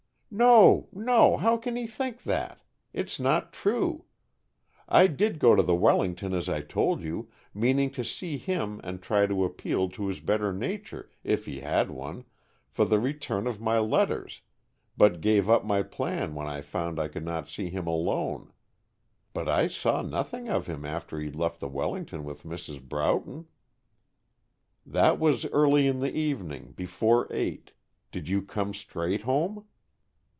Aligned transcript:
"No, 0.33 0.87
no! 0.93 1.35
How 1.35 1.57
can 1.57 1.75
he 1.75 1.85
think 1.85 2.23
that? 2.23 2.63
It 2.93 3.07
is 3.07 3.19
not 3.19 3.51
true! 3.51 4.05
I 4.87 5.07
did 5.07 5.39
go 5.39 5.57
to 5.57 5.61
the 5.61 5.75
Wellington 5.75 6.33
as 6.33 6.47
I 6.47 6.61
told 6.61 7.01
you, 7.01 7.29
meaning 7.53 7.89
to 7.91 8.05
see 8.05 8.37
him 8.37 8.79
and 8.81 9.01
try 9.01 9.25
to 9.27 9.43
appeal 9.43 9.89
to 9.89 10.07
his 10.07 10.21
better 10.21 10.53
nature, 10.53 11.11
if 11.25 11.47
he 11.47 11.59
had 11.59 11.91
one, 11.91 12.23
for 12.69 12.85
the 12.85 12.97
return 12.97 13.45
of 13.45 13.59
my 13.59 13.77
letters, 13.79 14.39
but 14.95 15.19
gave 15.19 15.49
up 15.49 15.65
my 15.65 15.83
plan 15.83 16.33
when 16.33 16.47
I 16.47 16.61
found 16.61 16.97
I 16.97 17.09
could 17.09 17.25
not 17.25 17.49
see 17.49 17.69
him 17.69 17.85
alone. 17.85 18.53
But 19.33 19.49
I 19.49 19.67
saw 19.67 20.01
nothing 20.01 20.47
of 20.47 20.65
him 20.65 20.85
after 20.85 21.19
he 21.19 21.29
left 21.29 21.59
the 21.59 21.67
Wellington 21.67 22.23
with 22.23 22.43
Mrs. 22.43 22.81
Broughton." 22.81 23.47
"That 24.85 25.19
was 25.19 25.43
early 25.47 25.87
in 25.87 25.99
the 25.99 26.15
evening, 26.15 26.71
before 26.71 27.27
eight. 27.31 27.73
Did 28.13 28.29
you 28.29 28.41
come 28.41 28.73
straight 28.73 29.23
home?" 29.23 29.65